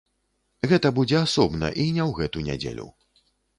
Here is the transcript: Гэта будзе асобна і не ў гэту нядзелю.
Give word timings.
Гэта 0.71 0.91
будзе 0.99 1.19
асобна 1.27 1.71
і 1.85 1.87
не 1.99 2.03
ў 2.09 2.17
гэту 2.23 2.45
нядзелю. 2.51 2.91